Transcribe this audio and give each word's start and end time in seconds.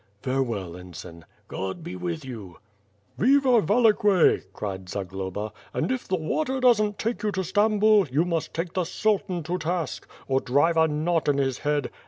"Farewell, 0.23 0.75
ensign." 0.75 1.25
"God 1.47 1.83
be 1.83 1.95
with 1.95 2.25
you." 2.25 2.57
"Vive 3.19 3.43
vakqve'^ 3.43 4.45
cried 4.51 4.89
Zagloba, 4.89 5.51
"and 5.75 5.91
if 5.91 6.07
the 6.07 6.15
water 6.15 6.59
doesn't 6.59 6.97
take 6.97 7.21
you 7.21 7.31
to 7.33 7.43
Stambul, 7.43 8.07
you 8.11 8.25
must 8.25 8.51
take 8.51 8.73
the 8.73 8.83
Sultan 8.83 9.43
to 9.43 9.59
task. 9.59 10.09
Or 10.27 10.41
drive 10.41 10.75
a 10.75 10.87
knot 10.87 11.27
in 11.29 11.37
his 11.37 11.59
head! 11.59 11.91